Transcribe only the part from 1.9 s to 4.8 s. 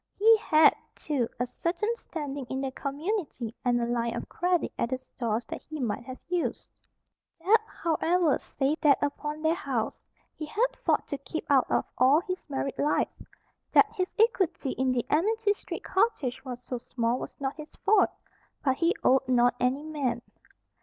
standing in the community and a line of credit